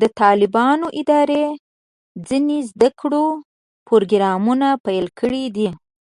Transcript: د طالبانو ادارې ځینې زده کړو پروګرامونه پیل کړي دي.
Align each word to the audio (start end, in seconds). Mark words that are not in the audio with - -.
د 0.00 0.02
طالبانو 0.20 0.86
ادارې 1.00 1.44
ځینې 2.28 2.58
زده 2.70 2.88
کړو 3.00 3.24
پروګرامونه 3.86 4.68
پیل 4.84 5.06
کړي 5.20 5.44
دي. 5.56 5.68